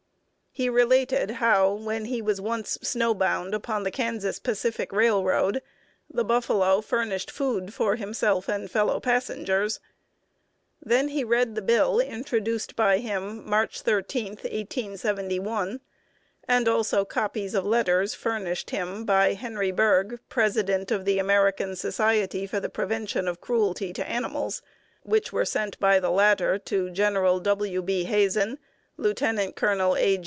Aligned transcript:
He 0.53 0.67
related 0.67 1.31
how, 1.39 1.71
when 1.71 2.03
he 2.03 2.21
was 2.21 2.41
once 2.41 2.77
snow 2.81 3.13
bound 3.15 3.53
upon 3.53 3.83
the 3.83 3.89
Kansas 3.91 4.37
Pacific 4.37 4.91
Railroad, 4.91 5.61
the 6.09 6.25
buffalo 6.25 6.81
furnished 6.81 7.31
food 7.31 7.73
for 7.73 7.95
himself 7.95 8.49
and 8.49 8.69
fellow 8.69 8.99
passengers. 8.99 9.79
Then 10.83 11.07
he 11.07 11.23
read 11.23 11.55
the 11.55 11.61
bill 11.61 12.01
introduced 12.01 12.75
by 12.75 12.97
him 12.97 13.45
March 13.49 13.79
13, 13.79 14.31
1871, 14.33 15.79
and 16.49 16.67
also 16.67 17.05
copies 17.05 17.55
of 17.55 17.65
letters 17.65 18.13
furnished 18.13 18.71
him 18.71 19.05
by 19.05 19.31
Henry 19.35 19.71
Bergh, 19.71 20.19
president 20.27 20.91
of 20.91 21.05
the 21.05 21.17
American 21.17 21.77
Society 21.77 22.45
for 22.45 22.59
the 22.59 22.67
Prevention 22.67 23.29
of 23.29 23.39
Cruelty 23.39 23.93
to 23.93 24.05
Animals, 24.05 24.61
which 25.03 25.31
were 25.31 25.45
sent 25.45 25.75
to 25.75 25.99
the 26.01 26.11
latter 26.11 26.59
by 26.59 26.89
General 26.91 27.39
W. 27.39 27.81
B. 27.81 28.03
Hazen, 28.03 28.59
Lieut. 28.97 29.55
Col. 29.55 29.95
A. 29.95 30.19